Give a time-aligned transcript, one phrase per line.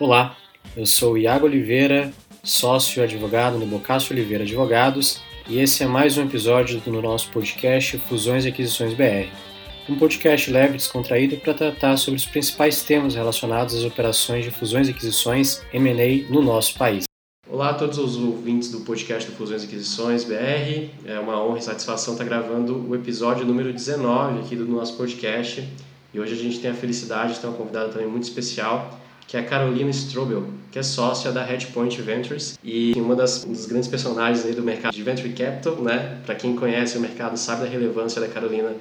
[0.00, 0.36] Olá,
[0.76, 6.22] eu sou Iago Oliveira, sócio advogado no Bocácio Oliveira Advogados, e esse é mais um
[6.22, 9.28] episódio do nosso podcast Fusões e Aquisições BR.
[9.88, 14.50] Um podcast leve e descontraído para tratar sobre os principais temas relacionados às operações de
[14.50, 17.04] fusões e aquisições M&A no nosso país.
[17.48, 20.88] Olá a todos os ouvintes do podcast do Fusões e Aquisições BR.
[21.04, 25.68] É uma honra e satisfação estar gravando o episódio número 19 aqui do nosso podcast.
[26.14, 28.98] E hoje a gente tem a felicidade de ter uma convidada também muito especial,
[29.32, 33.52] que é a Carolina Strobel, que é sócia da Headpoint Ventures e uma das, um
[33.52, 36.20] dos grandes personagens aí do mercado de Venture Capital, né?
[36.26, 38.74] Para quem conhece o mercado sabe da relevância da Carolina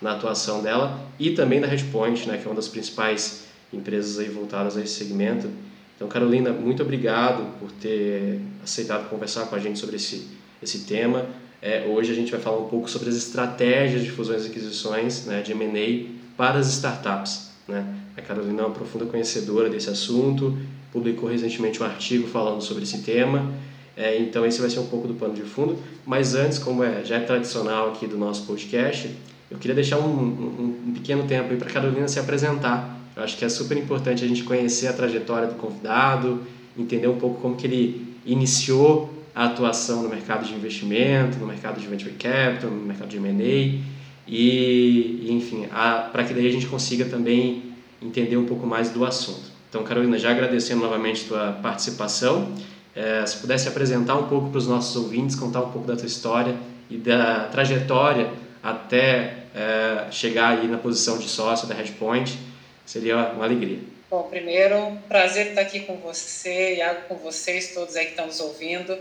[0.00, 2.38] na atuação dela e também da Headpoint, né?
[2.38, 5.50] Que é uma das principais empresas aí voltadas a esse segmento.
[5.96, 10.28] Então, Carolina, muito obrigado por ter aceitado conversar com a gente sobre esse,
[10.62, 11.26] esse tema.
[11.60, 15.26] É, hoje a gente vai falar um pouco sobre as estratégias de fusões e aquisições,
[15.26, 17.45] né, de M&A para as startups.
[17.68, 17.84] Né?
[18.16, 20.56] A Carolina é uma profunda conhecedora desse assunto,
[20.92, 23.52] publicou recentemente um artigo falando sobre esse tema,
[23.96, 25.78] é, então esse vai ser um pouco do pano de fundo.
[26.04, 29.10] Mas antes, como é, já é tradicional aqui do nosso podcast,
[29.50, 33.00] eu queria deixar um, um, um pequeno tempo para a Carolina se apresentar.
[33.16, 36.42] Eu acho que é super importante a gente conhecer a trajetória do convidado,
[36.78, 41.80] entender um pouco como que ele iniciou a atuação no mercado de investimento, no mercado
[41.80, 45.68] de venture capital, no mercado de M&A e, enfim,
[46.12, 49.50] para que daí a gente consiga também entender um pouco mais do assunto.
[49.68, 52.54] Então, Carolina, já agradecendo novamente tua participação,
[52.94, 56.06] é, se pudesse apresentar um pouco para os nossos ouvintes, contar um pouco da tua
[56.06, 56.56] história
[56.88, 58.30] e da trajetória
[58.62, 62.38] até é, chegar aí na posição de sócio da Redpoint,
[62.84, 63.78] seria uma alegria.
[64.10, 68.40] Bom, primeiro, prazer estar aqui com você, Iago, com vocês, todos aí que estão nos
[68.40, 68.96] ouvindo.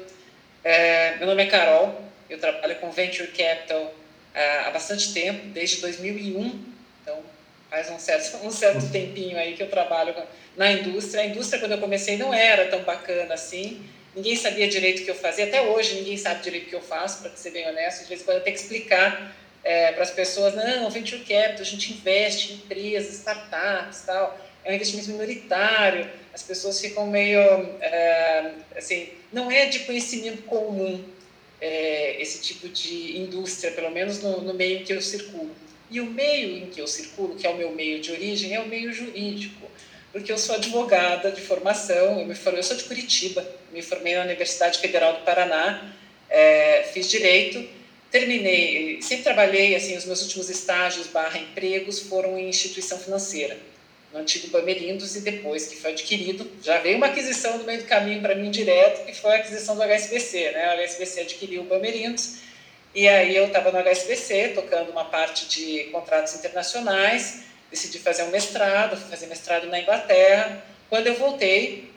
[0.63, 3.93] É, meu nome é Carol, eu trabalho com Venture Capital
[4.35, 6.59] há bastante tempo, desde 2001.
[7.01, 7.19] Então,
[7.69, 10.13] faz um certo, um certo tempinho aí que eu trabalho
[10.57, 11.23] na indústria.
[11.23, 13.81] A indústria, quando eu comecei, não era tão bacana assim.
[14.15, 15.45] Ninguém sabia direito o que eu fazia.
[15.45, 18.03] Até hoje, ninguém sabe direito o que eu faço, para ser bem honesto.
[18.03, 21.61] De vez em quando eu tenho que explicar é, para as pessoas: não, venture capital,
[21.61, 24.39] a gente investe em empresas, startups tal.
[24.63, 26.09] É um investimento minoritário.
[26.33, 27.39] As pessoas ficam meio.
[27.81, 31.03] É, assim, não é de conhecimento comum
[31.65, 35.49] é, esse tipo de indústria, pelo menos no, no, meio em que eu circulo.
[35.89, 38.59] E o meio em que eu circulo, que é o meu meio de origem, é
[38.59, 39.67] o meio jurídico,
[40.11, 44.15] porque eu sou advogada de formação, eu me formei, eu sou de Curitiba, me formei
[44.15, 45.93] na Universidade Federal do Paraná,
[46.29, 47.67] é, fiz direito,
[48.11, 53.57] terminei, sempre trabalhei, assim, os meus últimos estágios barra empregos foram em instituição financeira
[54.15, 57.85] no antigo Bamerindos e depois que foi adquirido, já veio uma aquisição no meio do
[57.85, 60.73] caminho para mim direto, que foi a aquisição do HSBC, né?
[60.73, 62.37] O HSBC adquiriu o Bamerindos
[62.95, 68.29] e aí eu estava no HSBC tocando uma parte de contratos internacionais, decidi fazer um
[68.29, 70.63] mestrado, fui fazer mestrado na Inglaterra.
[70.89, 71.91] Quando eu voltei,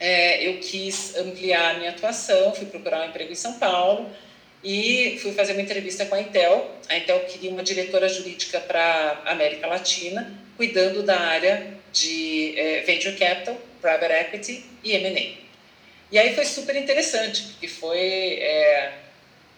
[0.00, 4.10] é, eu quis ampliar a minha atuação, fui procurar um emprego em São Paulo
[4.64, 6.72] e fui fazer uma entrevista com a Intel.
[6.88, 13.16] A Intel queria uma diretora jurídica para América Latina cuidando da área de é, Venture
[13.16, 15.42] Capital, Private Equity e M&A.
[16.10, 17.98] E aí foi super interessante, porque foi...
[17.98, 18.92] É,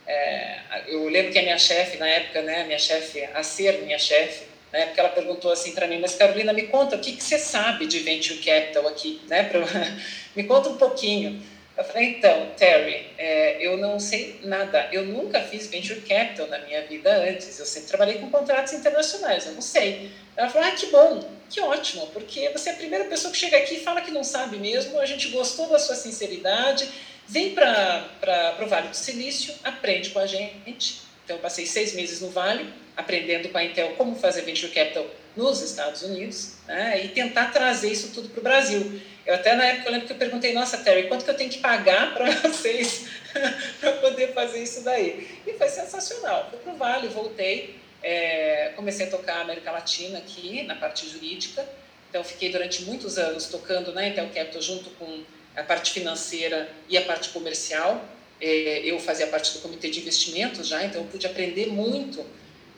[0.06, 3.99] é, eu lembro que a minha chefe, na época, né, minha chefe, a ser minha
[3.99, 7.22] chefe, na época ela perguntou assim para mim, mas Carolina, me conta, o que, que
[7.22, 9.21] você sabe de Venture Capital aqui?
[9.28, 9.60] Né, pra,
[10.37, 11.43] me conta um pouquinho.
[11.77, 14.86] Eu falei, então, Terry, é, eu não sei nada.
[14.92, 17.58] Eu nunca fiz venture capital na minha vida antes.
[17.58, 20.10] Eu sempre trabalhei com contratos internacionais, eu não sei.
[20.36, 23.56] Ela falou, ah, que bom, que ótimo, porque você é a primeira pessoa que chega
[23.56, 26.86] aqui e fala que não sabe mesmo, a gente gostou da sua sinceridade,
[27.26, 31.00] vem para o Vale do Silício, aprende com a gente.
[31.24, 35.06] Então, eu passei seis meses no Vale, aprendendo com a Intel como fazer venture capital
[35.37, 39.00] nos Estados Unidos, né, e tentar trazer isso tudo para o Brasil.
[39.27, 41.50] Eu até na época eu lembro que eu perguntei, nossa, Terry, quanto que eu tenho
[41.50, 43.06] que pagar para vocês
[43.81, 45.41] para poder fazer isso daí?
[45.47, 46.49] E foi sensacional.
[46.50, 51.66] Fui para o Vale, voltei, é, comecei a tocar América Latina aqui, na parte jurídica.
[52.11, 55.25] Então, fiquei durante muitos anos tocando na Intel Capital junto com
[55.57, 58.04] a parte financeira e a parte comercial.
[58.41, 62.25] É, eu fazia parte do comitê de investimentos já, então eu pude aprender muito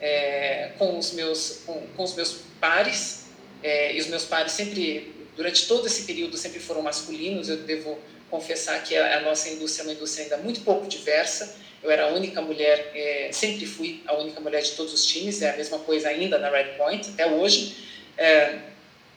[0.01, 3.27] é, com, os meus, com, com os meus pares.
[3.63, 7.49] É, e os meus pares sempre durante todo esse período sempre foram masculinos.
[7.49, 7.99] Eu devo
[8.31, 11.57] confessar que a, a nossa indústria é uma indústria ainda muito pouco diversa.
[11.83, 15.43] Eu era a única mulher, é, sempre fui a única mulher de todos os times,
[15.43, 17.77] é a mesma coisa ainda na Red Point, até hoje.
[18.17, 18.59] É,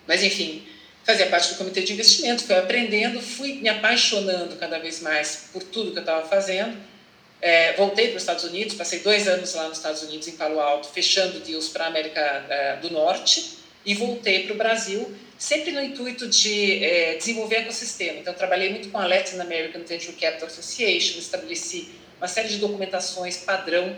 [0.06, 0.68] mas, enfim,
[1.04, 5.64] fazia parte do comitê de investimento, fui aprendendo, fui me apaixonando cada vez mais por
[5.64, 6.78] tudo que eu estava fazendo.
[7.42, 10.60] É, voltei para os Estados Unidos, passei dois anos lá nos Estados Unidos, em Palo
[10.60, 12.20] Alto, fechando deals para a América
[12.50, 18.20] é, do Norte, e voltei para o Brasil sempre no intuito de é, desenvolver ecossistema.
[18.20, 23.38] Então, trabalhei muito com a Latin American Venture Capital Association, estabeleci uma série de documentações
[23.38, 23.96] padrão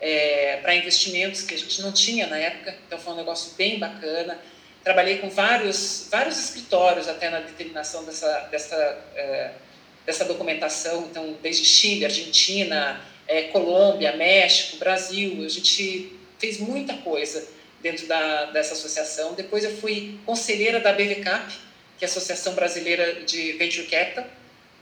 [0.00, 3.78] é, para investimentos que a gente não tinha na época, então foi um negócio bem
[3.78, 4.38] bacana.
[4.84, 8.76] Trabalhei com vários, vários escritórios até na determinação dessa, dessa,
[9.16, 9.50] é,
[10.06, 17.46] dessa documentação, então desde Chile, Argentina, é, Colômbia, México, Brasil, a gente fez muita coisa
[17.82, 19.34] dentro da, dessa associação.
[19.34, 21.54] Depois eu fui conselheira da BVCAP,
[21.98, 24.26] que é a Associação Brasileira de Venture Capital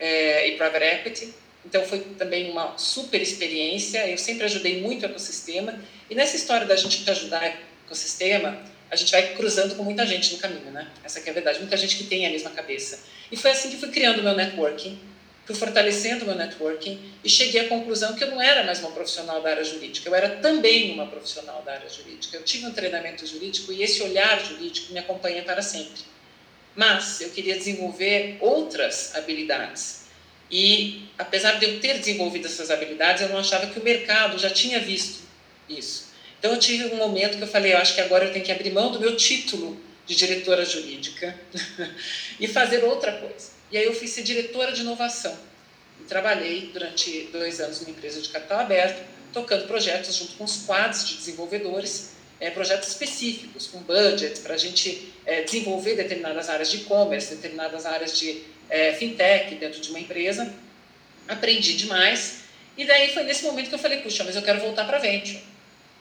[0.01, 1.35] é, e Private Equity,
[1.65, 4.09] então foi também uma super experiência.
[4.09, 5.79] Eu sempre ajudei muito o ecossistema.
[6.11, 7.45] E nessa história da gente ajudar o
[7.87, 8.61] ecossistema,
[8.91, 10.91] a gente vai cruzando com muita gente no caminho, né?
[11.05, 11.61] Essa é a verdade.
[11.61, 13.05] Muita gente que tem a mesma cabeça.
[13.31, 14.99] E foi assim que fui criando meu networking,
[15.53, 19.41] fui fortalecendo meu networking e cheguei à conclusão que eu não era mais uma profissional
[19.43, 22.37] da área jurídica, eu era também uma profissional da área jurídica.
[22.37, 26.03] Eu tive um treinamento jurídico e esse olhar jurídico me acompanha para sempre.
[26.75, 30.03] Mas eu queria desenvolver outras habilidades
[30.51, 34.51] e, apesar de eu ter desenvolvido essas habilidades, eu não achava que o mercado já
[34.51, 35.21] tinha visto
[35.69, 36.13] isso.
[36.39, 38.53] Então, eu tive um momento que eu falei: eu acho que agora eu tenho que
[38.53, 41.39] abrir mão do meu título de diretora jurídica
[42.41, 43.52] e fazer outra coisa.
[43.73, 45.35] E aí, eu fui ser diretora de inovação.
[45.99, 49.03] E trabalhei durante dois anos numa empresa de capital aberto,
[49.33, 54.59] tocando projetos junto com os quadros de desenvolvedores, é, projetos específicos, com budget, para a
[54.59, 60.01] gente é, desenvolver determinadas áreas de e-commerce, determinadas áreas de é, fintech dentro de uma
[60.01, 60.53] empresa.
[61.27, 62.43] Aprendi demais.
[62.77, 65.43] E daí foi nesse momento que eu falei, puxa, mas eu quero voltar para Venture.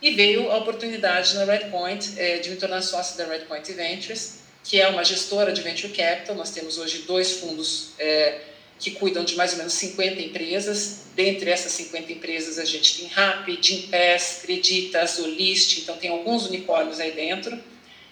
[0.01, 4.87] E veio a oportunidade na Redpoint de me tornar sócio da Redpoint Ventures, que é
[4.87, 6.35] uma gestora de Venture Capital.
[6.35, 8.41] Nós temos hoje dois fundos é,
[8.79, 11.01] que cuidam de mais ou menos 50 empresas.
[11.15, 16.99] Dentre essas 50 empresas, a gente tem Rappi, Gimpass, Creditas, Olist, então tem alguns unicórnios
[16.99, 17.61] aí dentro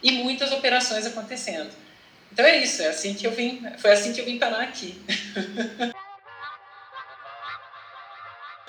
[0.01, 1.69] e muitas operações acontecendo.
[2.31, 4.95] Então é isso, é assim que eu vim, foi assim que eu vim parar aqui.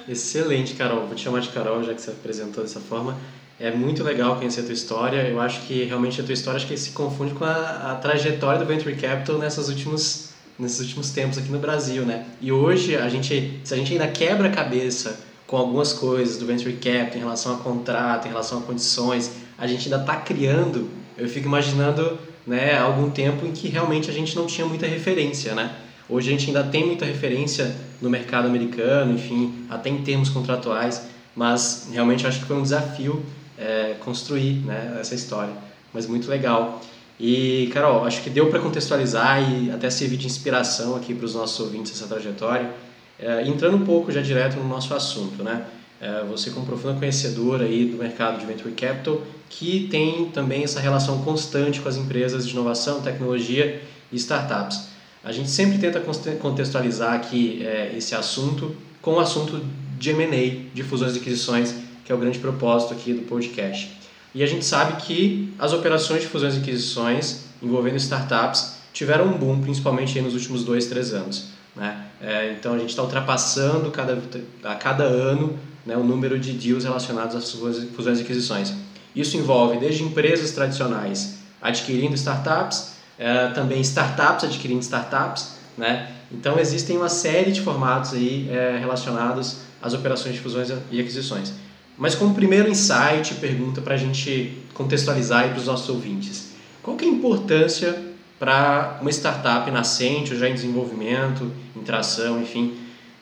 [0.08, 1.06] Excelente, Carol.
[1.06, 3.17] Vou te chamar de Carol, já que você apresentou dessa forma.
[3.58, 5.29] É muito legal conhecer a tua história.
[5.29, 8.58] Eu acho que realmente a tua história acho que se confunde com a, a trajetória
[8.58, 12.25] do Venture Capital nessas últimos, nesses últimos tempos aqui no Brasil, né?
[12.41, 16.47] E hoje, a gente, se a gente ainda quebra a cabeça com algumas coisas do
[16.47, 20.88] Venture Capital em relação a contrato, em relação a condições, a gente ainda está criando.
[21.19, 25.55] Eu fico imaginando né, algum tempo em que realmente a gente não tinha muita referência,
[25.55, 25.76] né?
[26.08, 31.06] Hoje a gente ainda tem muita referência no mercado americano, enfim, até em termos contratuais,
[31.35, 33.23] mas realmente acho que foi um desafio
[33.58, 35.52] é, construir né, essa história,
[35.93, 36.81] mas muito legal.
[37.19, 41.35] E, Carol, acho que deu para contextualizar e até servir de inspiração aqui para os
[41.35, 42.70] nossos ouvintes essa trajetória,
[43.19, 45.67] é, entrando um pouco já direto no nosso assunto, né?
[46.00, 49.20] É, você como profunda conhecedora aí do mercado de Venture Capital,
[49.50, 54.89] que tem também essa relação constante com as empresas de inovação, tecnologia e startups.
[55.22, 56.00] A gente sempre tenta
[56.38, 59.62] contextualizar aqui é, esse assunto com o assunto
[59.99, 61.75] de M&A, de fusões e aquisições,
[62.05, 63.99] que é o grande propósito aqui do podcast.
[64.34, 69.37] E a gente sabe que as operações de fusões e aquisições envolvendo startups tiveram um
[69.37, 71.49] boom, principalmente nos últimos dois, três anos.
[71.76, 72.06] Né?
[72.20, 74.19] É, então a gente está ultrapassando cada,
[74.64, 78.73] a cada ano né, o número de deals relacionados às fusões e aquisições.
[79.14, 86.11] Isso envolve desde empresas tradicionais adquirindo startups, é, também startups adquirindo startups, né?
[86.33, 91.52] Então existem uma série de formatos aí é, relacionados às operações de fusões e aquisições.
[91.99, 96.52] Mas como primeiro insight, pergunta para a gente contextualizar para os nossos ouvintes,
[96.83, 102.40] qual que é a importância para uma startup nascente ou já em desenvolvimento, em tração,
[102.40, 102.75] enfim,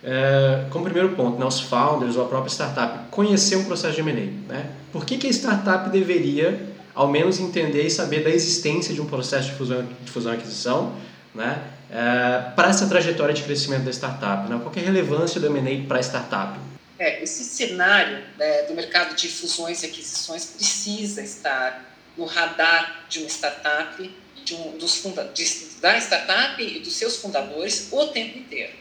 [0.03, 4.01] é, como primeiro ponto, né, os founders ou a própria startup conhecer o processo de
[4.01, 4.53] M&A.
[4.53, 4.71] Né?
[4.93, 6.68] Por que, que a startup deveria,
[6.99, 10.37] ao menos, entender e saber da existência de um processo de fusão, de fusão e
[10.37, 10.97] aquisição
[11.33, 11.63] né?
[11.89, 14.51] É, para essa trajetória de crescimento da startup?
[14.51, 14.59] Né?
[14.61, 16.59] Qual é a relevância do M&A para a startup?
[16.99, 23.21] É, esse cenário né, do mercado de fusões e aquisições precisa estar no radar de
[23.21, 25.45] uma startup, de um, dos funda de,
[25.81, 28.73] da startup e dos seus fundadores o tempo inteiro.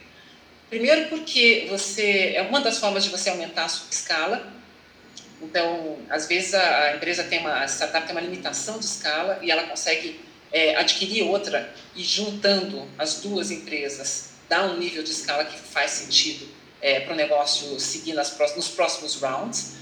[0.68, 4.57] Primeiro porque você é uma das formas de você aumentar a sua escala.
[5.40, 9.38] Então, às vezes a, a empresa tem uma a startup tem uma limitação de escala
[9.42, 10.20] e ela consegue
[10.52, 15.90] é, adquirir outra e juntando as duas empresas dá um nível de escala que faz
[15.92, 16.48] sentido
[16.80, 19.76] é, para o negócio seguir nas próximos, nos próximos rounds.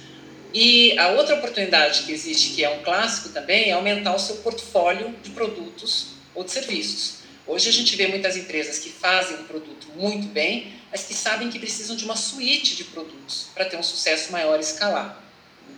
[0.53, 4.37] E a outra oportunidade que existe, que é um clássico também, é aumentar o seu
[4.37, 7.19] portfólio de produtos ou de serviços.
[7.47, 11.51] Hoje a gente vê muitas empresas que fazem um produto muito bem, mas que sabem
[11.51, 15.23] que precisam de uma suíte de produtos para ter um sucesso maior escalar.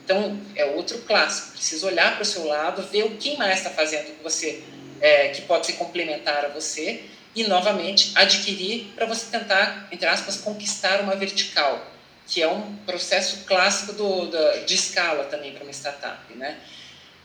[0.09, 1.53] Então, é outro clássico.
[1.53, 4.63] Precisa olhar para o seu lado, ver o que mais está fazendo que você
[5.03, 7.05] é, que pode ser complementar a você
[7.37, 11.87] e, novamente, adquirir para você tentar, entre aspas, conquistar uma vertical,
[12.27, 16.33] que é um processo clássico do, do de escala também para uma startup.
[16.35, 16.57] Né?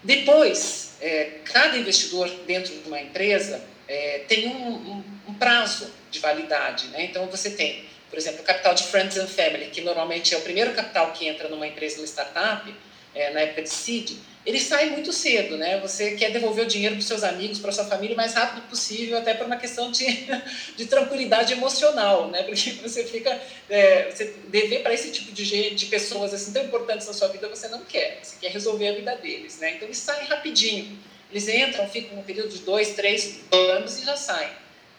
[0.04, 6.20] Depois, é, cada investidor dentro de uma empresa é, tem um, um, um, prazo de
[6.20, 6.88] validade.
[6.88, 7.06] Né?
[7.06, 10.42] Então, você tem, por exemplo, o capital de Friends and Family, que normalmente é o
[10.42, 12.72] primeiro capital que entra numa empresa, numa startup,
[13.16, 14.12] é, na época de seed,
[14.46, 15.80] ele sai muito cedo, né?
[15.80, 19.18] Você quer devolver o dinheiro para seus amigos, para sua família o mais rápido possível,
[19.18, 20.06] até por uma questão de,
[20.78, 22.44] de tranquilidade emocional, né?
[22.44, 26.66] Porque você fica, é, você dever para esse tipo de, gente, de pessoas assim tão
[26.66, 29.72] importantes na sua vida, você não quer, você quer resolver a vida deles, né?
[29.72, 31.00] Então eles saem rapidinho,
[31.32, 34.52] eles entram, ficam um período de dois, três anos e já saem.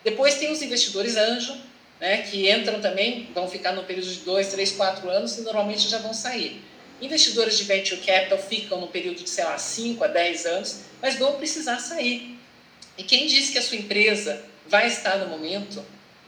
[0.02, 1.56] Depois tem os investidores anjo,
[2.04, 2.18] né?
[2.18, 5.96] Que entram também, vão ficar no período de dois, três, quatro anos e normalmente já
[5.96, 6.62] vão sair.
[7.00, 11.18] Investidores de venture capital ficam no período de, sei lá, 5 a 10 anos, mas
[11.18, 12.38] vão precisar sair.
[12.98, 15.82] E quem disse que a sua empresa vai estar no momento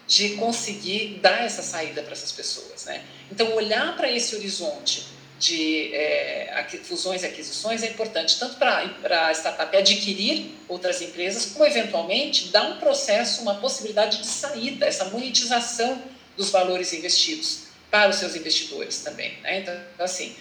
[0.06, 2.87] de conseguir dar essa saída para essas pessoas?
[2.87, 3.04] Né?
[3.30, 5.04] Então, olhar para esse horizonte
[5.38, 11.66] de é, fusões e aquisições é importante, tanto para a startup adquirir outras empresas, como
[11.66, 16.02] eventualmente dar um processo, uma possibilidade de saída, essa monetização
[16.37, 19.38] dos valores investidos para os seus investidores também.
[19.43, 19.61] Né?
[19.61, 20.35] Então, assim,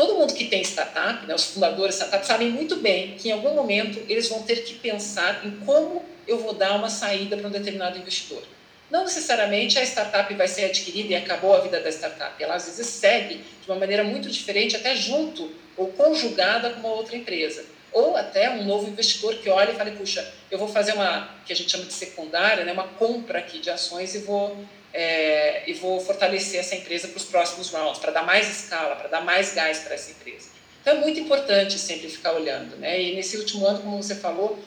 [0.00, 3.32] Todo mundo que tem startup, né, os fundadores de startup, sabem muito bem que em
[3.32, 7.46] algum momento eles vão ter que pensar em como eu vou dar uma saída para
[7.46, 8.42] um determinado investidor.
[8.90, 12.42] Não necessariamente a startup vai ser adquirida e acabou a vida da startup.
[12.42, 16.94] Ela às vezes segue de uma maneira muito diferente, até junto ou conjugada com uma
[16.94, 17.64] outra empresa.
[17.92, 21.52] Ou até um novo investidor que olha e fala, puxa, eu vou fazer uma, que
[21.52, 24.56] a gente chama de secundária, né, uma compra aqui de ações e vou
[24.92, 29.08] é, e vou fortalecer essa empresa para os próximos rounds, para dar mais escala, para
[29.08, 30.48] dar mais gás para essa empresa.
[30.80, 33.00] Então é muito importante sempre ficar olhando, né?
[33.00, 34.58] E nesse último ano, como você falou,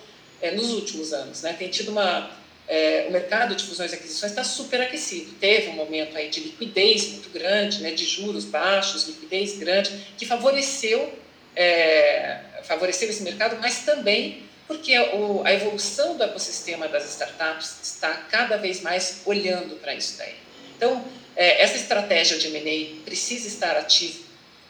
[0.42, 2.30] é, nos últimos anos, né, tem tido uma
[2.68, 5.34] é, o mercado de fusões e aquisições está super aquecido.
[5.40, 10.26] Teve um momento aí de liquidez muito grande, né, de juros baixos, liquidez grande, que
[10.26, 11.22] favoreceu
[11.56, 18.14] é, favoreceu esse mercado, mas também porque o, a evolução do ecossistema das startups está
[18.14, 20.36] cada vez mais olhando para isso daí.
[20.78, 21.04] Então,
[21.36, 24.24] é, essa estratégia de M&A precisa estar ativa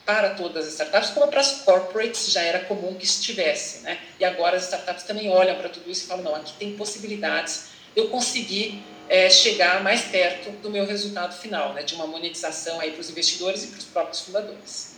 [0.05, 3.83] para todas as startups, como para as corporates já era comum que estivesse.
[3.83, 3.97] Né?
[4.19, 7.65] E agora as startups também olham para tudo isso e falam, não, aqui tem possibilidades
[7.65, 11.83] de eu conseguir é, chegar mais perto do meu resultado final, né?
[11.83, 14.93] de uma monetização para os investidores e para os próprios fundadores.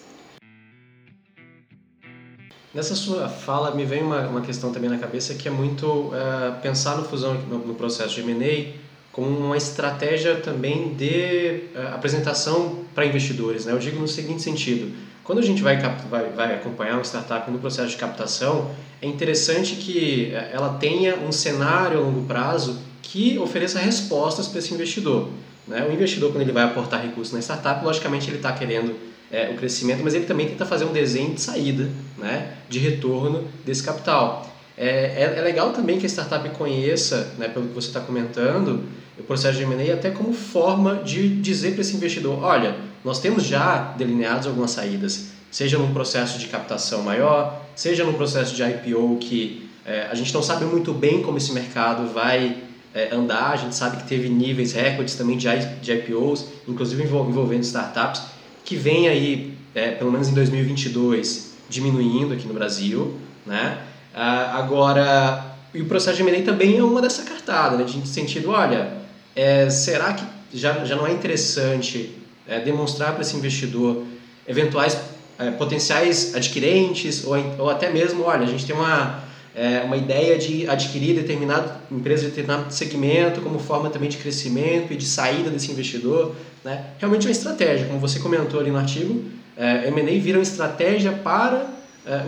[2.73, 6.59] Nessa sua fala me vem uma, uma questão também na cabeça que é muito uh,
[6.61, 8.73] pensar no fusão no, no processo de M&A
[9.13, 13.65] como uma estratégia também de uh, apresentação para investidores.
[13.65, 13.71] Né?
[13.71, 14.93] Eu digo no seguinte sentido:
[15.25, 15.77] quando a gente vai,
[16.09, 21.17] vai, vai acompanhar uma startup no processo de captação, é interessante que eh, ela tenha
[21.17, 25.29] um cenário a longo prazo que ofereça respostas para esse investidor.
[25.67, 25.85] Né?
[25.89, 28.95] O investidor, quando ele vai aportar recursos na startup, logicamente ele está querendo
[29.31, 33.47] é, o crescimento, mas ele também tenta fazer um desenho de saída, né, de retorno
[33.65, 34.47] desse capital.
[34.77, 38.83] É, é, é legal também que a startup conheça, né, pelo que você está comentando,
[39.17, 43.43] o processo de M&A até como forma de dizer para esse investidor, olha, nós temos
[43.43, 49.17] já delineados algumas saídas, seja num processo de captação maior, seja num processo de IPO
[49.21, 52.57] que é, a gente não sabe muito bem como esse mercado vai
[52.95, 55.47] é, andar, a gente sabe que teve níveis recordes também de,
[55.81, 58.23] de IPOs, inclusive envolvendo startups,
[58.63, 63.81] que vem aí, é, pelo menos em 2022, diminuindo aqui no Brasil, né?
[64.15, 67.83] Ah, agora, e o processo de M&A também é uma dessa cartada, né?
[67.83, 68.93] De sentido, olha,
[69.35, 74.03] é, será que já, já não é interessante é, demonstrar para esse investidor
[74.47, 74.97] eventuais
[75.37, 79.23] é, potenciais adquirentes ou, ou até mesmo, olha, a gente tem uma
[79.55, 84.91] é, uma ideia de adquirir determinado empresa de determinado segmento como forma também de crescimento
[84.91, 86.87] e de saída desse investidor, né?
[86.99, 89.23] Realmente é uma estratégia, como você comentou ali no artigo,
[89.55, 91.67] é, M&A vira uma estratégia para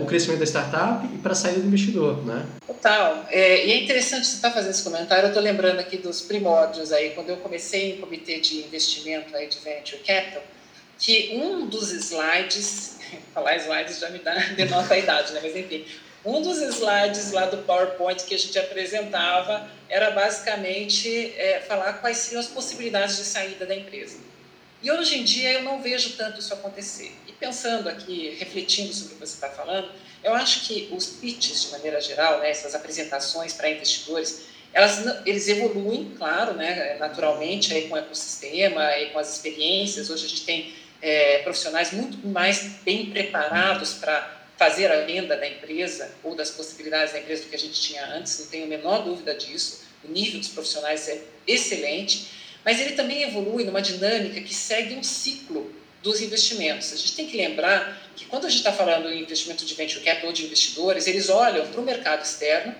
[0.00, 2.46] o crescimento da startup e para a saída do investidor, né?
[2.66, 3.26] Total.
[3.30, 5.24] É, e é interessante você estar tá fazendo esse comentário.
[5.24, 9.46] Eu estou lembrando aqui dos primórdios aí, quando eu comecei em comitê de investimento aí
[9.46, 10.42] de venture capital,
[10.98, 12.98] que um dos slides,
[13.32, 15.40] falar slides já me dá denota a idade, né?
[15.42, 15.84] Mas enfim,
[16.24, 22.18] um dos slides lá do PowerPoint que a gente apresentava era basicamente é, falar quais
[22.18, 24.18] seriam as possibilidades de saída da empresa.
[24.82, 27.12] E hoje em dia eu não vejo tanto isso acontecer.
[27.26, 29.90] E pensando aqui, refletindo sobre o que você está falando,
[30.22, 35.48] eu acho que os pitches, de maneira geral, né, essas apresentações para investidores, elas, eles
[35.48, 40.10] evoluem, claro, né, naturalmente, aí com o ecossistema, aí com as experiências.
[40.10, 45.48] Hoje a gente tem é, profissionais muito mais bem preparados para fazer a venda da
[45.48, 48.68] empresa ou das possibilidades da empresa do que a gente tinha antes, não tenho a
[48.68, 49.86] menor dúvida disso.
[50.04, 52.28] O nível dos profissionais é excelente,
[52.68, 56.92] mas ele também evolui numa dinâmica que segue um ciclo dos investimentos.
[56.92, 60.04] A gente tem que lembrar que quando a gente está falando em investimento de venture
[60.04, 62.74] capital ou de investidores, eles olham para o mercado externo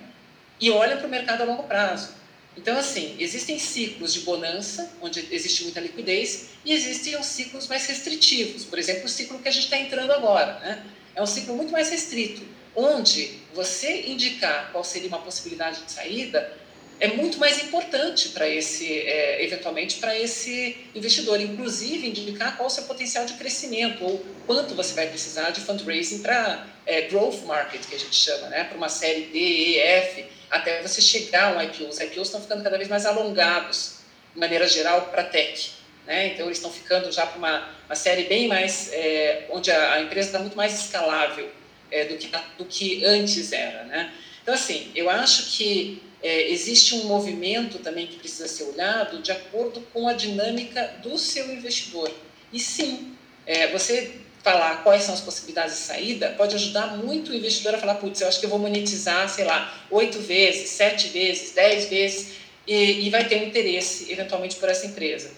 [0.60, 2.10] e olham para o mercado a longo prazo.
[2.54, 7.86] Então, assim, existem ciclos de bonança, onde existe muita liquidez, e existem os ciclos mais
[7.86, 8.66] restritivos.
[8.66, 10.58] Por exemplo, o ciclo que a gente está entrando agora.
[10.58, 10.84] Né?
[11.14, 12.42] É um ciclo muito mais restrito,
[12.76, 16.58] onde você indicar qual seria uma possibilidade de saída
[17.00, 22.70] é muito mais importante para esse, é, eventualmente, para esse investidor, inclusive indicar qual o
[22.70, 27.86] seu potencial de crescimento ou quanto você vai precisar de fundraising para é, growth market,
[27.86, 31.56] que a gente chama, né, para uma série D, E, F, até você chegar a
[31.56, 31.88] um IPO.
[31.88, 33.98] Os IPOs estão ficando cada vez mais alongados,
[34.34, 35.72] de maneira geral, para tech.
[36.06, 36.28] Né?
[36.28, 40.00] Então, eles estão ficando já para uma, uma série bem mais, é, onde a, a
[40.00, 41.48] empresa está muito mais escalável
[41.90, 43.84] é, do, que, do que antes era.
[43.84, 44.12] Né?
[44.42, 49.30] Então, assim, eu acho que é, existe um movimento também que precisa ser olhado de
[49.30, 52.10] acordo com a dinâmica do seu investidor.
[52.52, 53.14] E sim,
[53.46, 57.78] é, você falar quais são as possibilidades de saída pode ajudar muito o investidor a
[57.78, 61.88] falar, putz, eu acho que eu vou monetizar, sei lá, oito vezes, sete vezes, dez
[61.88, 62.32] vezes,
[62.66, 65.30] e, e, vai ter um interesse, eventualmente, por essa empresa.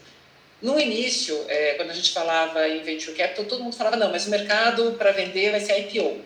[0.60, 4.26] No início, é, quando a gente falava em venture capital, todo mundo falava, não, mas
[4.26, 6.20] o mercado para vender vai ser IPO.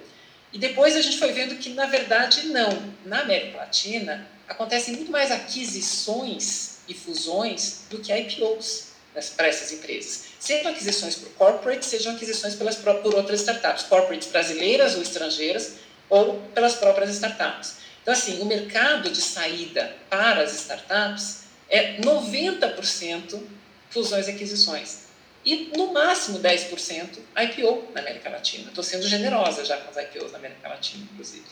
[0.53, 2.95] E depois a gente foi vendo que, na verdade, não.
[3.05, 8.95] Na América Latina, acontecem muito mais aquisições e fusões do que IPOs
[9.37, 10.25] para essas empresas.
[10.41, 15.75] Sejam aquisições por corporate, sejam aquisições pelas, por outras startups, corporates brasileiras ou estrangeiras,
[16.11, 17.77] ou pelas próprias startups.
[18.03, 23.43] Então, assim, o mercado de saída para as startups é 90%
[23.89, 25.05] fusões e aquisições.
[25.45, 28.69] E, no máximo, 10% IPO na América Latina.
[28.69, 31.45] Estou sendo generosa já com as IPOs na América Latina, inclusive.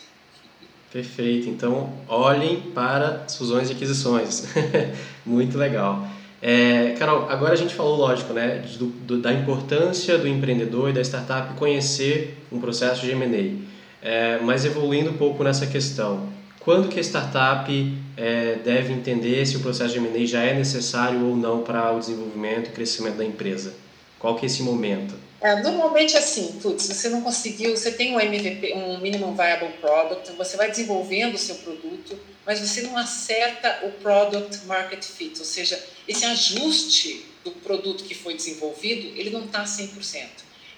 [0.93, 1.49] Perfeito.
[1.49, 4.47] Então, olhem para fusões e aquisições.
[5.25, 6.07] Muito legal.
[6.43, 10.93] É, Carol, agora a gente falou, lógico, né, do, do, da importância do empreendedor e
[10.93, 13.63] da startup conhecer um processo de M&A.
[14.07, 16.29] É, mas evoluindo um pouco nessa questão,
[16.59, 21.25] quando que a startup é, deve entender se o processo de M&A já é necessário
[21.25, 23.75] ou não para o desenvolvimento e crescimento da empresa?
[24.19, 25.15] Qual que é esse momento?
[25.43, 30.31] É, normalmente assim, putz, você não conseguiu, você tem um MVP, um Minimum Viable Product,
[30.37, 35.45] você vai desenvolvendo o seu produto, mas você não acerta o Product Market Fit, ou
[35.45, 40.29] seja, esse ajuste do produto que foi desenvolvido, ele não está 100%.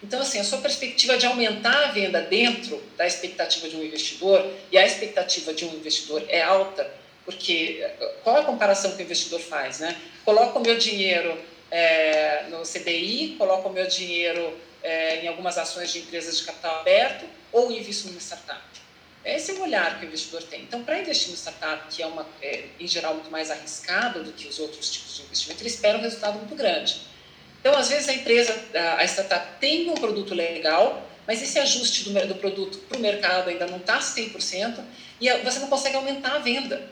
[0.03, 4.50] Então, assim, a sua perspectiva de aumentar a venda dentro da expectativa de um investidor,
[4.72, 6.90] e a expectativa de um investidor é alta,
[7.27, 7.87] porque
[8.22, 9.94] qual é a comparação que o investidor faz, né?
[10.24, 11.38] Coloca o meu dinheiro
[11.74, 16.78] é, no CDI, coloco o meu dinheiro é, em algumas ações de empresas de capital
[16.78, 18.62] aberto ou invisto numa startup.
[19.24, 20.62] Esse é o olhar que o investidor tem.
[20.62, 24.32] Então, para investir em startup, que é, uma, é, em geral, muito mais arriscado do
[24.32, 27.00] que os outros tipos de investimento, ele espera um resultado muito grande.
[27.58, 28.54] Então, às vezes, a empresa,
[28.96, 33.50] a startup tem um produto legal, mas esse ajuste do, do produto para o mercado
[33.50, 34.78] ainda não está 100%
[35.20, 36.88] e você não consegue aumentar a venda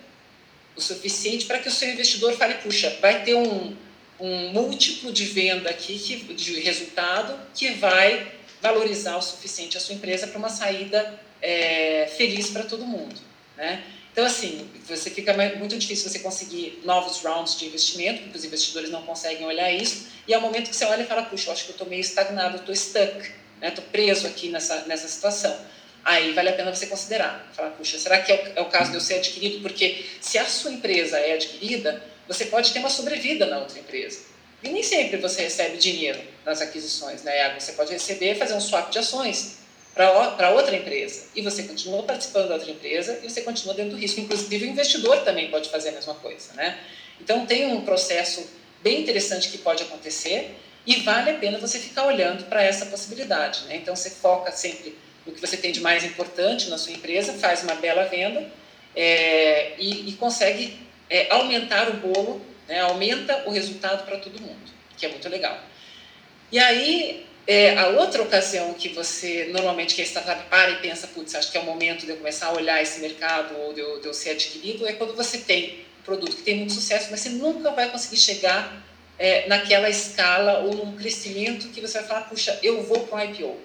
[0.75, 3.77] o suficiente para que o seu investidor fale, puxa, vai ter um,
[4.23, 9.97] um múltiplo de venda aqui, que, de resultado, que vai valorizar o suficiente a sua
[9.97, 13.21] empresa para uma saída é, feliz para todo mundo.
[13.57, 13.83] Né?
[14.13, 18.91] Então, assim, você fica muito difícil você conseguir novos rounds de investimento, porque os investidores
[18.91, 21.53] não conseguem olhar isso, e é o momento que você olha e fala, puxa, eu
[21.55, 23.29] acho que eu estou meio estagnado, estou stuck,
[23.61, 23.91] estou né?
[23.91, 25.59] preso aqui nessa, nessa situação.
[26.05, 28.91] Aí vale a pena você considerar, falar, puxa, será que é o, é o caso
[28.91, 29.63] de eu ser adquirido?
[29.63, 34.21] Porque se a sua empresa é adquirida, você pode ter uma sobrevida na outra empresa.
[34.63, 37.59] E nem sempre você recebe dinheiro nas aquisições, né?
[37.59, 39.59] Você pode receber, fazer um swap de ações
[39.95, 41.27] para outra empresa.
[41.35, 44.21] E você continua participando da outra empresa e você continua dentro do risco.
[44.21, 46.79] Inclusive, o investidor também pode fazer a mesma coisa, né?
[47.21, 48.49] Então, tem um processo
[48.83, 50.57] bem interessante que pode acontecer
[50.87, 53.77] e vale a pena você ficar olhando para essa possibilidade, né?
[53.77, 57.63] Então, você foca sempre no que você tem de mais importante na sua empresa, faz
[57.63, 58.49] uma bela venda
[58.95, 64.73] é, e, e consegue é, aumentar o bolo, né, aumenta o resultado para todo mundo,
[64.97, 65.59] que é muito legal.
[66.51, 71.07] E aí, é, a outra ocasião que você, normalmente, que a startup para e pensa,
[71.09, 73.81] putz, acho que é o momento de eu começar a olhar esse mercado ou de
[73.81, 77.09] eu, de eu ser adquirido, é quando você tem um produto que tem muito sucesso,
[77.11, 78.83] mas você nunca vai conseguir chegar
[79.19, 83.31] é, naquela escala ou num crescimento que você vai falar, puxa, eu vou para um
[83.31, 83.57] IPO.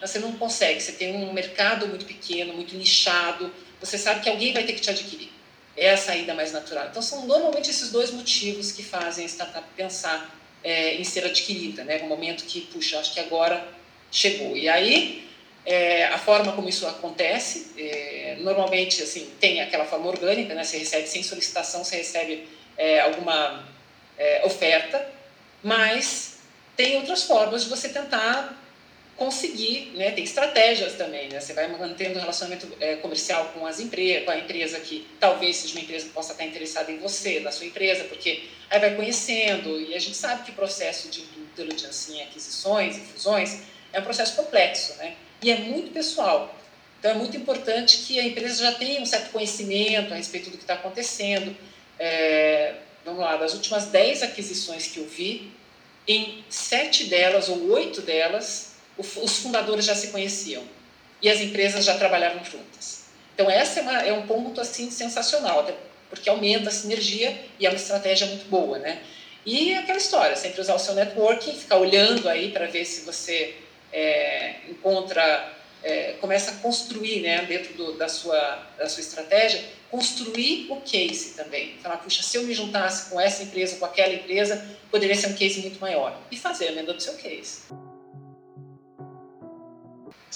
[0.00, 4.52] Você não consegue, você tem um mercado muito pequeno, muito nichado, você sabe que alguém
[4.52, 5.37] vai ter que te adquirir
[5.78, 6.88] é a saída mais natural.
[6.90, 11.84] Então, são normalmente esses dois motivos que fazem a startup pensar é, em ser adquirida,
[11.84, 11.98] né?
[11.98, 13.66] No momento que, puxa, acho que agora
[14.10, 14.56] chegou.
[14.56, 15.28] E aí,
[15.64, 20.64] é, a forma como isso acontece, é, normalmente assim tem aquela forma orgânica, né?
[20.64, 23.68] Você recebe sem solicitação, você recebe é, alguma
[24.16, 25.08] é, oferta,
[25.62, 26.38] mas
[26.76, 28.56] tem outras formas de você tentar
[29.18, 30.12] conseguir, né?
[30.12, 31.40] Tem estratégias também, né?
[31.40, 35.56] Você vai mantendo um relacionamento é, comercial com as empresas, com a empresa que talvez
[35.56, 38.94] seja uma empresa que possa estar interessada em você, na sua empresa, porque aí vai
[38.94, 41.24] conhecendo e a gente sabe que o processo de
[41.56, 43.58] diligence em aquisições e fusões
[43.92, 45.16] é um processo complexo, né?
[45.42, 46.54] E é muito pessoal.
[46.98, 50.56] Então, é muito importante que a empresa já tenha um certo conhecimento a respeito do
[50.56, 51.56] que está acontecendo.
[51.98, 55.50] É, vamos lá, das últimas 10 aquisições que eu vi,
[56.06, 58.67] em sete delas ou oito delas,
[58.98, 60.62] os fundadores já se conheciam
[61.22, 63.04] e as empresas já trabalhavam juntas.
[63.34, 65.74] Então, essa é, é um ponto assim sensacional, até
[66.10, 69.00] porque aumenta a sinergia e é uma estratégia muito boa, né?
[69.44, 73.54] E aquela história, sempre usar o seu networking, ficar olhando aí para ver se você
[73.92, 80.66] é, encontra, é, começa a construir, né, dentro do, da, sua, da sua estratégia, construir
[80.70, 81.78] o case também.
[81.82, 85.34] Falar, puxa, se eu me juntasse com essa empresa, com aquela empresa, poderia ser um
[85.34, 86.20] case muito maior.
[86.30, 87.62] E fazer a venda do seu case.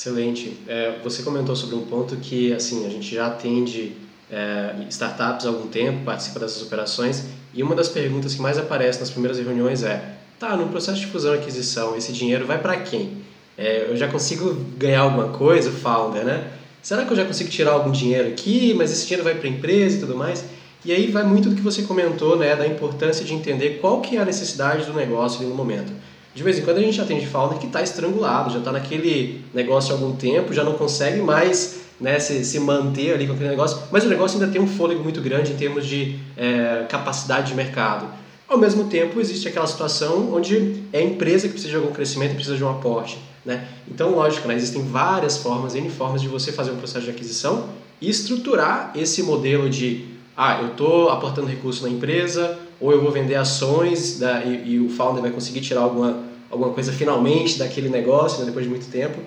[0.02, 0.58] Excelente.
[0.66, 3.92] É, você comentou sobre um ponto que, assim, a gente já atende
[4.28, 8.98] é, startups há algum tempo, participa dessas operações, e uma das perguntas que mais aparece
[8.98, 12.78] nas primeiras reuniões é, tá, no processo de fusão e aquisição, esse dinheiro vai para
[12.78, 13.18] quem?
[13.56, 16.50] É, eu já consigo ganhar alguma coisa, founder, né?
[16.82, 19.98] Será que eu já consigo tirar algum dinheiro aqui, mas esse dinheiro vai para empresa
[19.98, 20.44] e tudo mais?
[20.84, 24.16] E aí vai muito do que você comentou, né, da importância de entender qual que
[24.16, 25.92] é a necessidade do negócio no momento.
[26.34, 29.92] De vez em quando a gente atende founder que está estrangulado, já está naquele negócio
[29.92, 33.78] há algum tempo, já não consegue mais né, se, se, manter ali com aquele negócio,
[33.90, 37.54] mas o negócio ainda tem um fôlego muito grande em termos de é, capacidade de
[37.54, 38.06] mercado.
[38.48, 42.34] Ao mesmo tempo, existe aquela situação onde é a empresa que precisa de algum crescimento
[42.34, 43.18] precisa de um aporte.
[43.44, 43.66] Né?
[43.90, 47.68] Então, lógico, né, existem várias formas, N formas de você fazer um processo de aquisição
[48.00, 53.12] e estruturar esse modelo de ah, eu estou aportando recurso na empresa ou eu vou
[53.12, 57.88] vender ações da, e, e, o founder vai conseguir tirar alguma, alguma coisa finalmente daquele
[57.88, 59.20] negócio né, depois de muito tempo.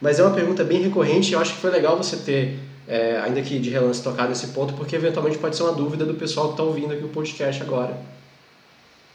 [0.00, 3.20] Mas é uma pergunta bem recorrente e eu acho que foi legal você ter, é,
[3.22, 6.48] ainda que de relance, tocado nesse ponto, porque eventualmente pode ser uma dúvida do pessoal
[6.48, 7.96] que está ouvindo aqui o podcast agora.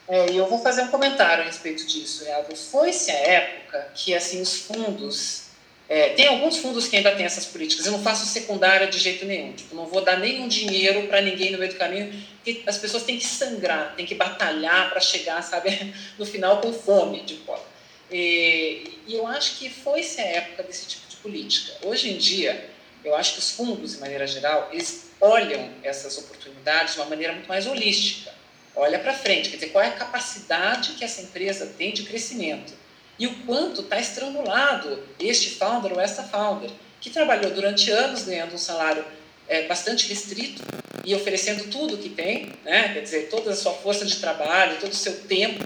[0.07, 2.55] É, e eu vou fazer um comentário a respeito disso, Iago.
[2.55, 5.46] Foi-se a época que assim os fundos
[5.89, 7.85] é, tem alguns fundos que ainda têm essas políticas.
[7.85, 9.53] Eu não faço secundária de jeito nenhum.
[9.53, 12.11] Tipo, não vou dar nenhum dinheiro para ninguém no meio do caminho.
[12.43, 16.73] Porque as pessoas têm que sangrar, têm que batalhar para chegar, sabe, no final com
[16.73, 17.65] fome de bola.
[18.11, 21.73] E, e eu acho que foi-se a época desse tipo de política.
[21.83, 22.69] Hoje em dia,
[23.03, 27.31] eu acho que os fundos, de maneira geral, eles olham essas oportunidades de uma maneira
[27.31, 28.33] muito mais holística.
[28.75, 32.73] Olha para frente, quer dizer, qual é a capacidade que essa empresa tem de crescimento
[33.19, 38.55] e o quanto está estrangulado este founder ou essa founder, que trabalhou durante anos ganhando
[38.55, 39.03] um salário
[39.47, 40.61] é, bastante restrito
[41.05, 42.93] e oferecendo tudo que tem, né?
[42.93, 45.63] quer dizer, toda a sua força de trabalho, todo o seu tempo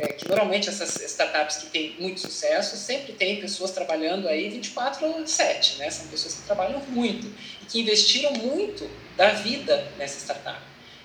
[0.00, 5.26] é, que normalmente essas startups que têm muito sucesso sempre tem pessoas trabalhando aí 24
[5.26, 5.90] 7, né?
[5.90, 7.26] São pessoas que trabalham muito
[7.62, 10.58] e que investiram muito da vida nessa startup.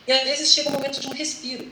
[0.07, 1.69] E às vezes chega um momento de um respiro.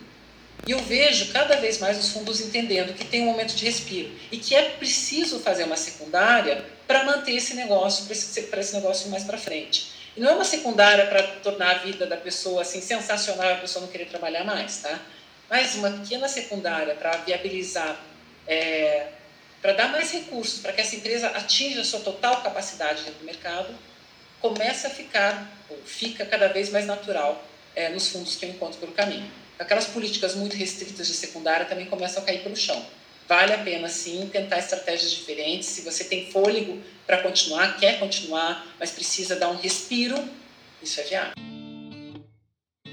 [0.65, 4.11] E eu vejo cada vez mais os fundos entendendo que tem um momento de respiro
[4.31, 9.09] e que é preciso fazer uma secundária para manter esse negócio, para esse, esse negócio
[9.09, 9.91] mais para frente.
[10.15, 13.83] E não é uma secundária para tornar a vida da pessoa assim sensacional, a pessoa
[13.83, 14.99] não querer trabalhar mais, tá?
[15.49, 17.99] mas uma pequena secundária para viabilizar,
[18.47, 19.07] é,
[19.61, 23.25] para dar mais recursos para que essa empresa atinja a sua total capacidade dentro do
[23.25, 23.73] mercado,
[24.41, 27.43] começa a ficar, ou fica cada vez mais natural
[27.75, 29.31] é, nos fundos que eu encontro pelo caminho.
[29.63, 32.85] Aquelas políticas muito restritas de secundária também começam a cair pelo chão.
[33.29, 35.69] Vale a pena, sim, tentar estratégias diferentes.
[35.69, 40.21] Se você tem fôlego para continuar, quer continuar, mas precisa dar um respiro,
[40.81, 41.33] isso é viável.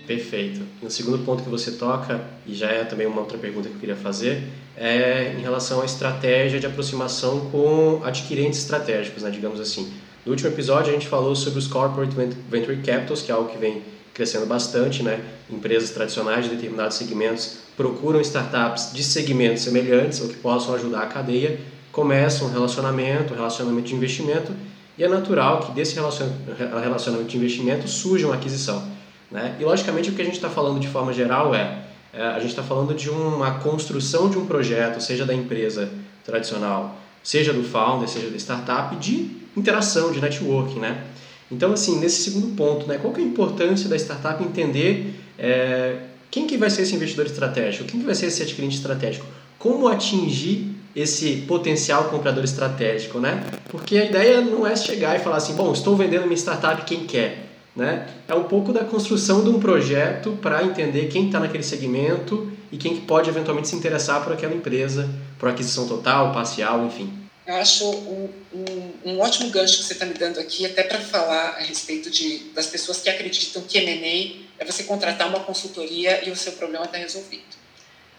[0.07, 0.65] Perfeito.
[0.81, 3.81] No segundo ponto que você toca, e já é também uma outra pergunta que eu
[3.81, 4.45] queria fazer,
[4.77, 9.93] é em relação à estratégia de aproximação com adquirentes estratégicos, né, digamos assim.
[10.25, 12.15] No último episódio a gente falou sobre os Corporate
[12.49, 13.83] Venture Capitals, que é algo que vem
[14.14, 15.20] crescendo bastante, né?
[15.49, 21.07] Empresas tradicionais de determinados segmentos procuram startups de segmentos semelhantes ou que possam ajudar a
[21.07, 21.61] cadeia,
[21.92, 24.53] começam um relacionamento, um relacionamento de investimento,
[24.99, 28.87] e é natural que desse relacionamento de investimento surja uma aquisição.
[29.31, 29.57] Né?
[29.59, 32.51] E, logicamente, o que a gente está falando de forma geral é, é a gente
[32.51, 35.90] está falando de uma construção de um projeto, seja da empresa
[36.25, 41.05] tradicional, seja do founder, seja da startup, de interação, de networking, né?
[41.51, 45.97] Então, assim, nesse segundo ponto, né, qual que é a importância da startup entender é,
[46.31, 49.27] quem que vai ser esse investidor estratégico, quem que vai ser esse adquirente estratégico,
[49.59, 53.45] como atingir esse potencial comprador estratégico, né?
[53.69, 57.05] Porque a ideia não é chegar e falar assim, bom, estou vendendo minha startup quem
[57.05, 58.09] quer, né?
[58.27, 62.77] É um pouco da construção de um projeto para entender quem está naquele segmento e
[62.77, 65.09] quem pode eventualmente se interessar por aquela empresa,
[65.39, 67.11] por aquisição total, parcial, enfim.
[67.47, 71.57] Acho um, um, um ótimo gancho que você está me dando aqui, até para falar
[71.57, 76.31] a respeito de, das pessoas que acreditam que M&A é você contratar uma consultoria e
[76.31, 77.61] o seu problema está resolvido.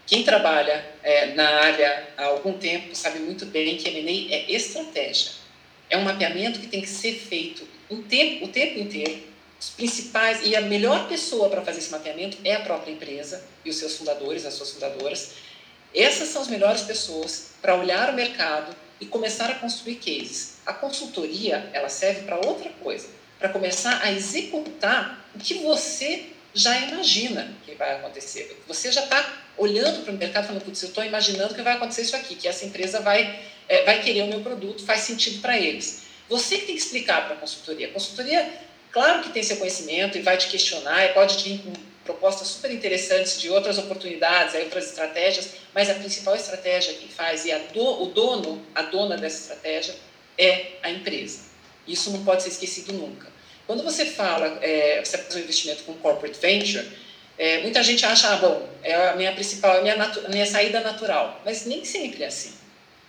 [0.08, 5.32] Quem trabalha é, na área há algum tempo sabe muito bem que M&A é estratégia.
[5.90, 9.32] É um mapeamento que tem que ser feito um tempo, o tempo inteiro.
[9.60, 13.70] Os principais e a melhor pessoa para fazer esse mapeamento é a própria empresa e
[13.70, 15.34] os seus fundadores, as suas fundadoras.
[15.94, 20.58] Essas são as melhores pessoas para olhar o mercado e começar a construir cases.
[20.66, 23.08] A consultoria ela serve para outra coisa,
[23.40, 28.62] para começar a executar o que você já imagina que vai acontecer.
[28.68, 32.04] Você já está olhando para o mercado falando, putz, eu estou imaginando que vai acontecer
[32.04, 35.58] isso aqui, que essa empresa vai, é, vai querer o meu produto, faz sentido para
[35.58, 36.04] eles.
[36.30, 37.88] Você que tem que explicar para a consultoria.
[37.88, 38.50] A consultoria,
[38.92, 42.72] claro que tem seu conhecimento e vai te questionar e pode vir com propostas super
[42.72, 48.08] interessantes de outras oportunidades, outras estratégias, mas a principal estratégia quem faz e do, o
[48.08, 49.96] dono, a dona dessa estratégia
[50.38, 51.42] é a empresa.
[51.88, 53.28] Isso não pode ser esquecido nunca.
[53.68, 56.86] Quando você fala, é, você faz um investimento com corporate venture,
[57.38, 60.80] é, muita gente acha, ah, bom, é a minha principal, a minha, a minha saída
[60.82, 62.54] natural, mas nem sempre é assim.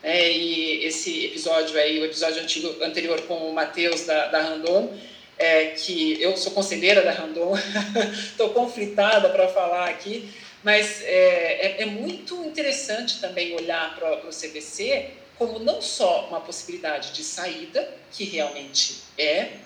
[0.03, 4.97] É, e esse episódio aí, o episódio antigo, anterior com o Matheus da, da Randon,
[5.39, 7.57] é, que eu sou conselheira da Randon,
[8.15, 10.29] estou conflitada para falar aqui,
[10.63, 16.41] mas é, é, é, muito interessante também olhar para o CVC como não só uma
[16.41, 19.59] possibilidade de saída, que realmente é,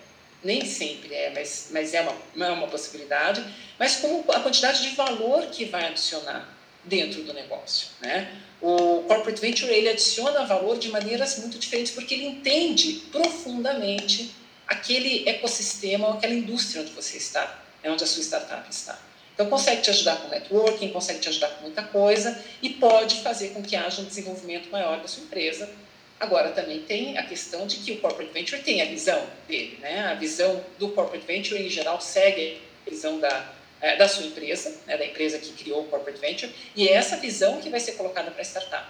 [0.43, 3.45] nem sempre é, mas, mas é, uma, é uma possibilidade,
[3.79, 7.89] mas como a quantidade de valor que vai adicionar dentro do negócio.
[8.01, 8.41] Né?
[8.61, 14.35] O Corporate Venture ele adiciona valor de maneiras muito diferentes porque ele entende profundamente
[14.67, 18.99] aquele ecossistema, aquela indústria onde você está, é onde a sua startup está.
[19.37, 23.51] Então, consegue te ajudar com networking, consegue te ajudar com muita coisa e pode fazer
[23.51, 25.71] com que haja um desenvolvimento maior da sua empresa
[26.19, 30.07] Agora, também tem a questão de que o corporate venture tem a visão dele, né?
[30.07, 34.75] A visão do corporate venture, em geral, segue a visão da, é, da sua empresa,
[34.87, 34.97] né?
[34.97, 38.31] da empresa que criou o corporate venture, e é essa visão que vai ser colocada
[38.31, 38.89] para a startup.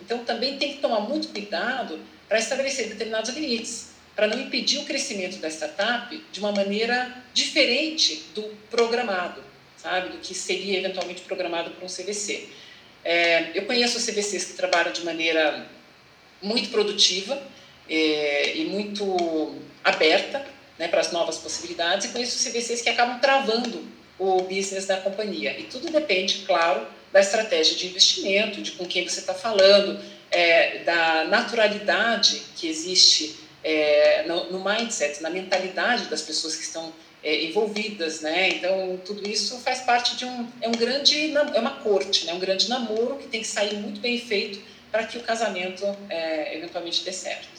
[0.00, 4.84] Então, também tem que tomar muito cuidado para estabelecer determinados limites, para não impedir o
[4.84, 9.42] crescimento da startup de uma maneira diferente do programado,
[9.78, 10.10] sabe?
[10.10, 12.48] Do que seria eventualmente programado por um CVC.
[13.04, 15.66] É, eu conheço CVCs que trabalham de maneira
[16.42, 17.40] muito produtiva
[17.88, 20.44] é, e muito aberta
[20.78, 23.84] né, para as novas possibilidades, e isso CVCs que acabam travando
[24.18, 25.58] o business da companhia.
[25.58, 29.98] E tudo depende, claro, da estratégia de investimento, de com quem você está falando,
[30.30, 36.92] é, da naturalidade que existe é, no, no, mindset, na mentalidade das pessoas que estão
[37.22, 38.48] é, envolvidas, né?
[38.50, 42.32] Então tudo isso faz parte de um é um grande é uma corte, né?
[42.32, 46.56] Um grande namoro que tem que sair muito bem feito para que o casamento é,
[46.56, 47.58] eventualmente dê certo.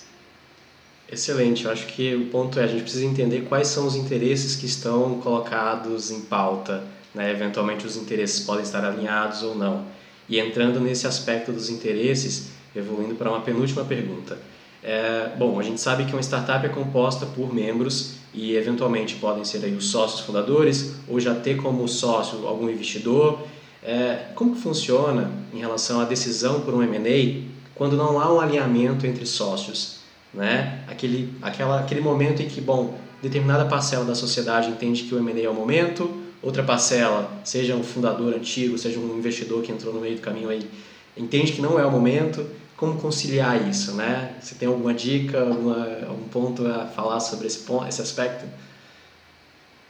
[1.12, 4.56] Excelente, eu acho que o ponto é a gente precisa entender quais são os interesses
[4.56, 6.84] que estão colocados em pauta,
[7.16, 7.32] né?
[7.32, 9.86] eventualmente os interesses podem estar alinhados ou não.
[10.28, 14.38] E entrando nesse aspecto dos interesses, evoluindo para uma penúltima pergunta.
[14.84, 19.44] É, bom, a gente sabe que uma startup é composta por membros e eventualmente podem
[19.44, 23.40] ser aí os sócios fundadores ou já ter como sócio algum investidor
[23.84, 29.08] é, como funciona em relação à decisão por um M&A quando não há um alinhamento
[29.08, 30.00] entre sócios?
[30.34, 30.84] Né?
[30.88, 35.46] Aquele, aquela, aquele momento em que, bom, determinada parcela da sociedade entende que o M&A
[35.46, 36.12] é o momento,
[36.42, 40.50] outra parcela, seja um fundador antigo, seja um investidor que entrou no meio do caminho
[40.50, 40.70] aí,
[41.18, 42.46] entende que não é o momento.
[42.80, 44.36] Como conciliar isso, né?
[44.40, 48.46] Você tem alguma dica, alguma, algum ponto a falar sobre esse, ponto, esse aspecto?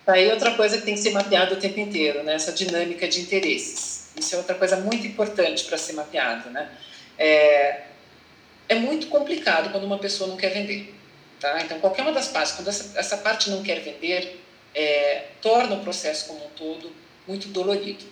[0.08, 2.34] Aí outra coisa que tem que ser mapeada o tempo inteiro, né?
[2.34, 4.10] essa dinâmica de interesses.
[4.18, 6.50] Isso é outra coisa muito importante para ser mapeada.
[6.50, 6.68] Né?
[7.16, 7.82] É,
[8.68, 10.92] é muito complicado quando uma pessoa não quer vender.
[11.40, 11.62] Tá?
[11.62, 14.42] Então, qualquer uma das partes, quando essa, essa parte não quer vender,
[14.74, 16.92] é, torna o processo como um todo
[17.28, 18.04] muito dolorido.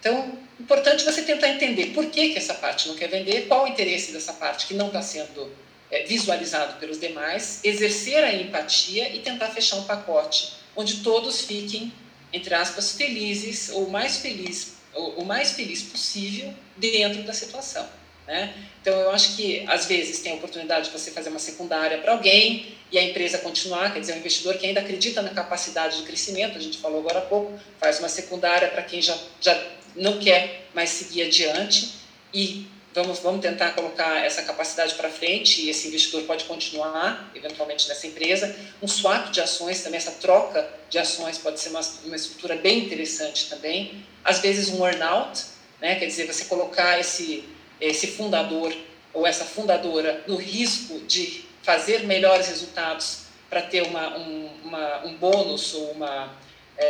[0.00, 3.68] Então, importante você tentar entender por que, que essa parte não quer vender, qual o
[3.68, 5.50] interesse dessa parte que não está sendo
[5.90, 11.92] é, visualizado pelos demais, exercer a empatia e tentar fechar um pacote onde todos fiquem,
[12.32, 17.86] entre aspas, felizes, ou mais feliz, o mais feliz possível dentro da situação.
[18.26, 18.54] Né?
[18.80, 22.12] Então, eu acho que, às vezes, tem a oportunidade de você fazer uma secundária para
[22.12, 26.02] alguém e a empresa continuar, quer dizer, um investidor que ainda acredita na capacidade de
[26.04, 29.54] crescimento, a gente falou agora há pouco, faz uma secundária para quem já, já
[29.96, 31.94] não quer mais seguir adiante
[32.32, 37.88] e vamos, vamos tentar colocar essa capacidade para frente e esse investidor pode continuar eventualmente
[37.88, 38.54] nessa empresa.
[38.82, 42.80] Um swap de ações também, essa troca de ações pode ser uma, uma estrutura bem
[42.80, 44.04] interessante também.
[44.24, 45.44] Às vezes um earnout,
[45.80, 45.96] né?
[45.96, 47.44] quer dizer, você colocar esse,
[47.80, 48.74] esse fundador
[49.12, 55.14] ou essa fundadora no risco de fazer melhores resultados para ter uma, um, uma, um
[55.16, 56.32] bônus ou uma,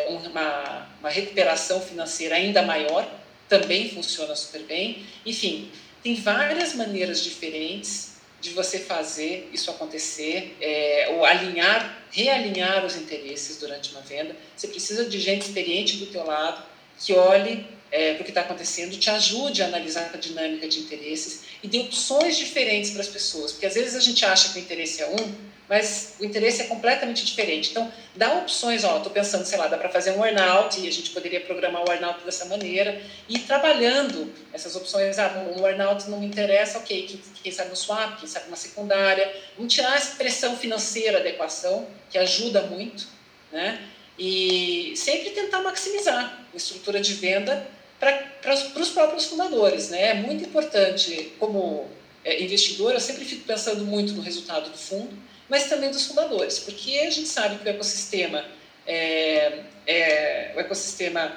[0.08, 3.08] uma, uma recuperação financeira ainda maior,
[3.48, 5.04] também funciona super bem.
[5.26, 5.70] Enfim,
[6.02, 13.58] tem várias maneiras diferentes de você fazer isso acontecer, é, ou alinhar, realinhar os interesses
[13.58, 14.34] durante uma venda.
[14.56, 16.62] Você precisa de gente experiente do teu lado,
[16.98, 20.78] que olhe é, para o que está acontecendo, te ajude a analisar a dinâmica de
[20.78, 24.58] interesses e dê opções diferentes para as pessoas, porque às vezes a gente acha que
[24.58, 25.34] o interesse é um,
[25.70, 27.70] mas o interesse é completamente diferente.
[27.70, 30.90] Então, dá opções, ó, estou pensando, sei lá, dá para fazer um earnout, e a
[30.90, 36.10] gente poderia programar o earnout dessa maneira, e ir trabalhando essas opções, ah, um earnout
[36.10, 39.96] não me interessa, ok, quem, quem sabe um swap, quem sabe uma secundária, vamos tirar
[39.96, 43.06] essa pressão financeira da equação, que ajuda muito,
[43.52, 43.80] né?
[44.18, 47.64] E sempre tentar maximizar a estrutura de venda
[48.00, 50.08] para os próprios fundadores, né?
[50.08, 51.88] É muito importante, como
[52.24, 56.60] é, investidor, eu sempre fico pensando muito no resultado do fundo, mas também dos fundadores,
[56.60, 58.44] porque a gente sabe que o ecossistema,
[58.86, 61.36] é, é, o ecossistema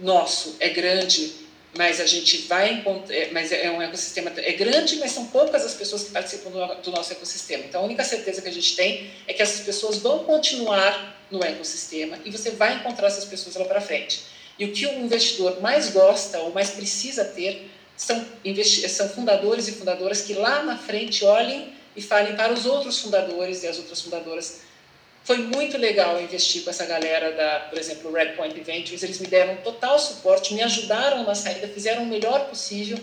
[0.00, 1.44] nosso é grande,
[1.76, 5.62] mas a gente vai encontrar, é, mas é um ecossistema é grande, mas são poucas
[5.62, 7.64] as pessoas que participam do, do nosso ecossistema.
[7.64, 11.44] Então a única certeza que a gente tem é que essas pessoas vão continuar no
[11.44, 14.22] ecossistema e você vai encontrar essas pessoas lá para frente.
[14.58, 18.24] E o que o investidor mais gosta ou mais precisa ter são,
[18.88, 23.62] são fundadores e fundadoras que lá na frente olhem e falem para os outros fundadores
[23.62, 24.60] e as outras fundadoras.
[25.22, 29.02] Foi muito legal investir com essa galera da, por exemplo, Red Point Ventures.
[29.02, 32.98] Eles me deram total suporte, me ajudaram na saída, fizeram o melhor possível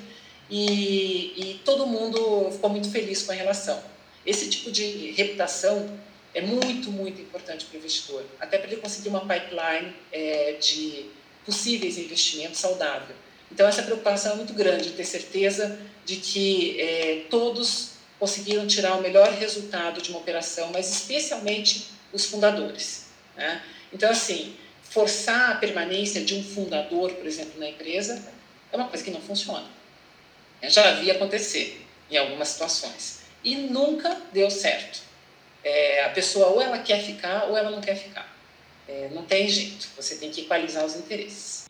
[0.49, 3.81] e, e todo mundo ficou muito feliz com a relação.
[4.25, 5.89] Esse tipo de reputação
[6.33, 11.07] é muito, muito importante para o investidor, até para ele conseguir uma pipeline é, de
[11.45, 13.15] possíveis investimentos saudável.
[13.51, 17.90] Então, essa preocupação é muito grande, ter certeza de que é, todos
[18.21, 23.07] conseguiram tirar o melhor resultado de uma operação, mas especialmente os fundadores.
[23.35, 23.63] Né?
[23.91, 28.23] Então, assim, forçar a permanência de um fundador, por exemplo, na empresa,
[28.71, 29.65] é uma coisa que não funciona.
[30.61, 33.21] Eu já vi acontecer em algumas situações.
[33.43, 35.01] E nunca deu certo.
[35.63, 38.31] É, a pessoa ou ela quer ficar ou ela não quer ficar.
[38.87, 39.87] É, não tem jeito.
[39.97, 41.65] Você tem que equalizar os interesses.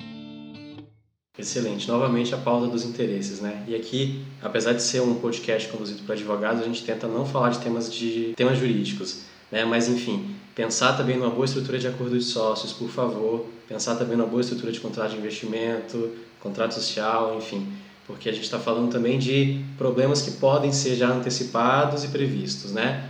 [1.42, 1.88] Excelente.
[1.88, 3.64] Novamente a pauta dos interesses, né?
[3.68, 7.50] E aqui, apesar de ser um podcast conduzido por advogados, a gente tenta não falar
[7.50, 9.66] de temas de temas jurídicos, né?
[9.66, 13.48] Mas enfim, pensar também numa boa estrutura de acordo de sócios, por favor.
[13.68, 17.68] Pensar também numa boa estrutura de contrato de investimento, contrato social, enfim,
[18.06, 22.72] porque a gente está falando também de problemas que podem ser já antecipados e previstos,
[22.72, 23.10] né?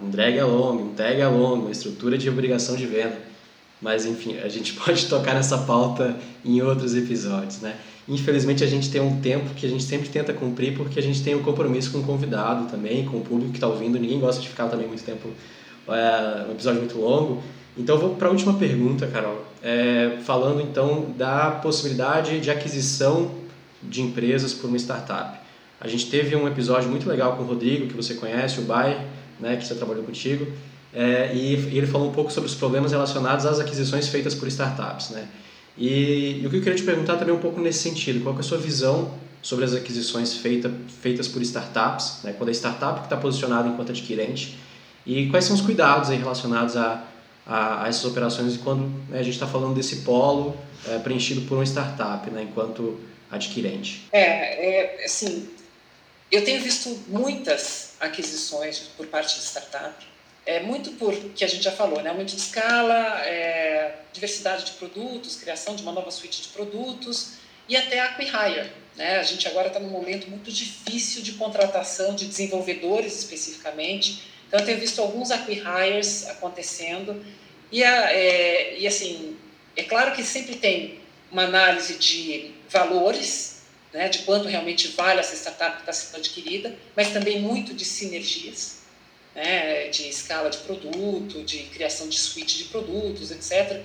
[0.00, 3.31] Um drag along, um tag along, uma estrutura de obrigação de venda
[3.82, 7.76] mas enfim, a gente pode tocar nessa pauta em outros episódios, né?
[8.08, 11.22] Infelizmente a gente tem um tempo que a gente sempre tenta cumprir porque a gente
[11.22, 13.98] tem um compromisso com o convidado também, com o público que está ouvindo.
[13.98, 15.28] Ninguém gosta de ficar também muito tempo,
[15.88, 17.42] é, um episódio muito longo.
[17.76, 19.44] Então vou para a última pergunta, Carol.
[19.62, 23.30] É, falando então da possibilidade de aquisição
[23.82, 25.38] de empresas por uma startup.
[25.80, 29.06] A gente teve um episódio muito legal com o Rodrigo, que você conhece, o Bai,
[29.40, 30.46] né, que você trabalhou contigo
[30.94, 34.46] é, e, e, ele falou um pouco sobre os problemas relacionados às aquisições feitas por
[34.48, 35.26] startups, né?
[35.76, 38.36] E, e o que eu queria te perguntar também é um pouco nesse sentido, qual
[38.36, 42.34] é a sua visão sobre as aquisições feita, feitas por startups, né?
[42.36, 44.56] quando a startup está posicionada enquanto adquirente,
[45.04, 47.04] e quais são os cuidados relacionados a,
[47.44, 51.56] a, a essas operações quando né, a gente está falando desse polo é, preenchido por
[51.56, 53.00] uma startup, né, enquanto
[53.30, 54.06] adquirente?
[54.12, 55.48] É, é, assim,
[56.30, 60.11] eu tenho visto muitas aquisições por parte de startup,
[60.44, 62.10] é muito por que a gente já falou, né?
[62.10, 67.34] aumento de escala, é, diversidade de produtos, criação de uma nova suíte de produtos
[67.68, 68.72] e até acquihire.
[68.96, 69.18] Né?
[69.18, 74.66] A gente agora está num momento muito difícil de contratação de desenvolvedores especificamente, então eu
[74.66, 77.24] tenho visto alguns acquihires acontecendo
[77.70, 79.36] e, a, é, e assim,
[79.76, 80.98] é claro que sempre tem
[81.30, 83.62] uma análise de valores,
[83.92, 87.84] né, de quanto realmente vale essa startup que está sendo adquirida, mas também muito de
[87.84, 88.81] sinergias
[89.34, 93.82] né, de escala de produto, de criação de suíte de produtos, etc.,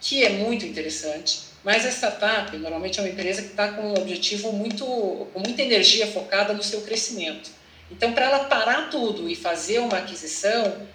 [0.00, 1.52] que é muito interessante.
[1.64, 5.62] Mas a startup normalmente é uma empresa que está com um objetivo muito, com muita
[5.62, 7.50] energia focada no seu crescimento.
[7.90, 10.86] Então, para ela parar tudo e fazer uma aquisição,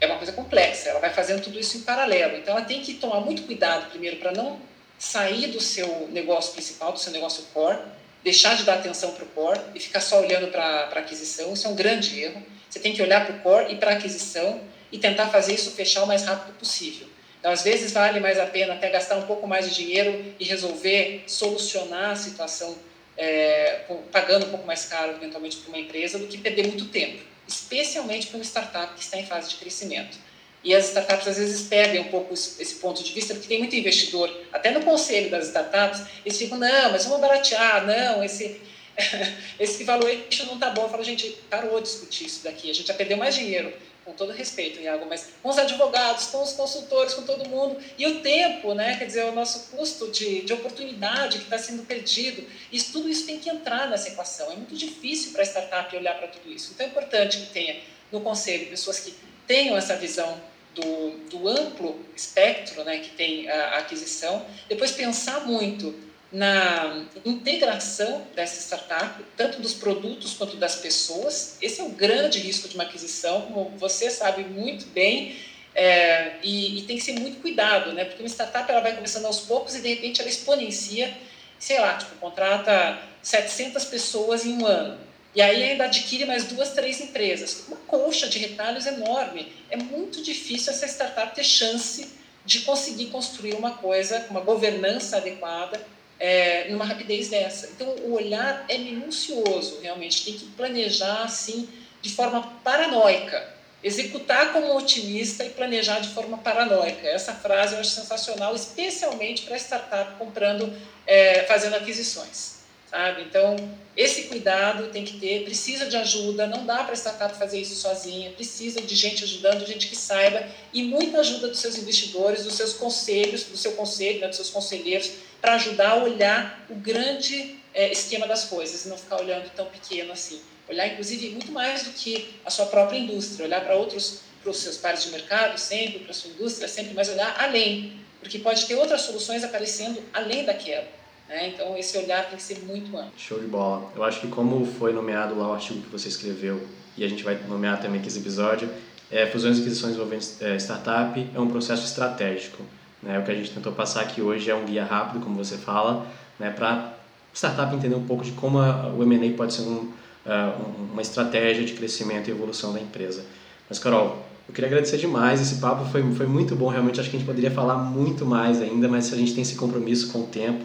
[0.00, 0.90] é uma coisa complexa.
[0.90, 2.36] Ela vai fazendo tudo isso em paralelo.
[2.36, 4.60] Então, ela tem que tomar muito cuidado primeiro para não
[4.98, 7.78] sair do seu negócio principal, do seu negócio core,
[8.22, 11.52] deixar de dar atenção para o core e ficar só olhando para a aquisição.
[11.54, 12.42] Isso é um grande erro.
[12.72, 15.72] Você tem que olhar para o core e para a aquisição e tentar fazer isso
[15.72, 17.06] fechar o mais rápido possível.
[17.38, 20.44] Então, às vezes, vale mais a pena até gastar um pouco mais de dinheiro e
[20.44, 22.74] resolver solucionar a situação
[23.14, 27.22] é, pagando um pouco mais caro, eventualmente, para uma empresa, do que perder muito tempo,
[27.46, 30.16] especialmente para uma startup que está em fase de crescimento.
[30.64, 33.76] E as startups às vezes perdem um pouco esse ponto de vista, porque tem muito
[33.76, 38.62] investidor, até no conselho das startups, eles ficam, não, mas vamos baratear, não, esse,
[39.58, 40.82] esse valuation não está bom.
[40.82, 43.72] Eu falo, gente, parou de discutir isso daqui, a gente já perdeu mais dinheiro,
[44.04, 48.06] com todo respeito, Iago, mas com os advogados, com os consultores, com todo mundo, e
[48.06, 52.44] o tempo, né, quer dizer, o nosso custo de, de oportunidade que está sendo perdido,
[52.70, 54.50] isso, tudo isso tem que entrar nessa equação.
[54.50, 56.72] É muito difícil para a startup olhar para tudo isso.
[56.74, 57.80] Então é importante que tenha
[58.10, 59.14] no conselho pessoas que
[59.46, 60.40] tenham essa visão
[60.74, 65.94] do, do amplo espectro né, que tem a aquisição, depois pensar muito
[66.32, 71.58] na integração dessa startup, tanto dos produtos quanto das pessoas.
[71.60, 75.36] Esse é o grande risco de uma aquisição, como você sabe muito bem,
[75.74, 78.04] é, e, e, tem que ser muito cuidado, né?
[78.04, 81.14] Porque uma startup ela vai começando aos poucos e de repente ela exponencia,
[81.58, 84.98] sei lá, tipo, contrata 700 pessoas em um ano.
[85.34, 87.64] E aí ainda adquire mais duas, três empresas.
[87.68, 89.50] Uma colcha de retalhos enorme.
[89.70, 92.06] É muito difícil essa startup ter chance
[92.44, 95.80] de conseguir construir uma coisa, uma governança adequada
[96.22, 97.70] é, numa rapidez dessa.
[97.74, 100.24] Então, o olhar é minucioso, realmente.
[100.24, 101.68] Tem que planejar, assim,
[102.00, 103.52] de forma paranoica.
[103.82, 107.08] Executar como otimista e planejar de forma paranoica.
[107.08, 110.72] Essa frase eu acho sensacional, especialmente para startup comprando,
[111.04, 112.62] é, fazendo aquisições
[112.92, 113.22] sabe?
[113.22, 113.56] Então,
[113.96, 117.74] esse cuidado tem que ter, precisa de ajuda, não dá para a startup fazer isso
[117.74, 122.54] sozinha, precisa de gente ajudando, gente que saiba, e muita ajuda dos seus investidores, dos
[122.54, 125.10] seus conselhos, do seu conselho, né, dos seus conselheiros,
[125.42, 130.12] para ajudar a olhar o grande é, esquema das coisas, não ficar olhando tão pequeno
[130.12, 130.40] assim.
[130.68, 134.58] Olhar, inclusive, muito mais do que a sua própria indústria, olhar para outros, para os
[134.58, 138.64] seus pares de mercado, sempre, para a sua indústria, sempre, mas olhar além, porque pode
[138.66, 140.86] ter outras soluções aparecendo além daquela.
[141.28, 141.48] Né?
[141.48, 143.12] Então, esse olhar tem que ser muito amplo.
[143.16, 143.92] Show de bola.
[143.96, 146.64] Eu acho que como foi nomeado lá o artigo que você escreveu,
[146.96, 148.70] e a gente vai nomear também aqui esse episódio,
[149.10, 152.64] é, fusões e aquisições envolvendo é, startup é um processo estratégico.
[153.02, 153.18] Né?
[153.18, 156.06] O que a gente tentou passar aqui hoje é um guia rápido, como você fala,
[156.38, 156.50] né?
[156.50, 156.94] para
[157.34, 159.90] startup entender um pouco de como a, o M&A pode ser um,
[160.26, 163.24] uh, uma estratégia de crescimento e evolução da empresa.
[163.68, 167.16] Mas, Carol, eu queria agradecer demais, esse papo foi, foi muito bom, realmente acho que
[167.16, 170.26] a gente poderia falar muito mais ainda, mas a gente tem esse compromisso com o
[170.26, 170.64] tempo.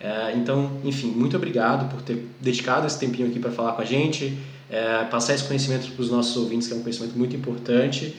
[0.00, 3.84] É, então, enfim, muito obrigado por ter dedicado esse tempinho aqui para falar com a
[3.84, 4.36] gente,
[4.68, 8.14] é, passar esse conhecimento para os nossos ouvintes, que é um conhecimento muito importante.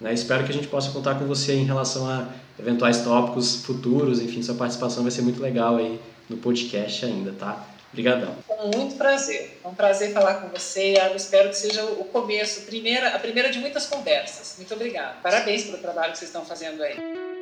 [0.00, 0.12] Né?
[0.12, 2.28] Espero que a gente possa contar com você em relação a
[2.58, 7.66] eventuais tópicos futuros, enfim, sua participação vai ser muito legal aí no podcast ainda, tá?
[7.92, 8.34] Obrigadão.
[8.46, 9.60] Com muito prazer.
[9.64, 11.16] É um prazer falar com você, Iago.
[11.16, 14.56] Espero que seja o começo, primeira, a primeira de muitas conversas.
[14.58, 15.16] Muito obrigada.
[15.22, 17.37] Parabéns pelo trabalho que vocês estão fazendo aí.